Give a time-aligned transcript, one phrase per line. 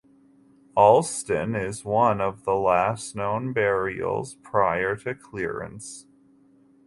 [0.75, 6.07] Alston is one of the last known burials prior to clearance.